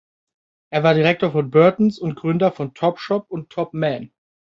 Er 0.71 0.81
war 0.81 0.95
Direktor 0.95 1.31
von 1.31 1.51
"Burtons" 1.51 1.99
und 1.99 2.15
Gründer 2.15 2.51
von 2.51 2.73
"Top 2.73 2.97
Shop" 2.97 3.27
und 3.29 3.51
"Top 3.51 3.75
Man". 3.75 4.11